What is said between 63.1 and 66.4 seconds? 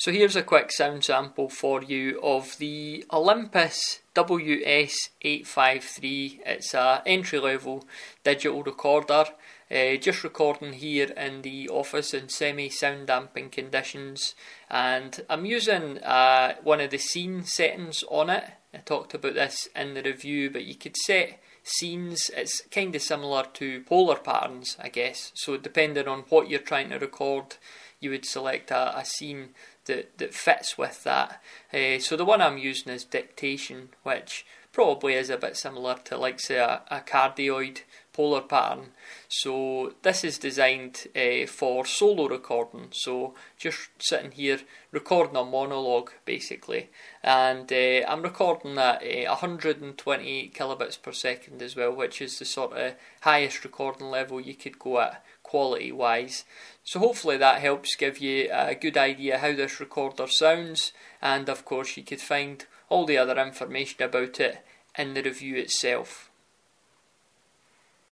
other information about it in the review itself.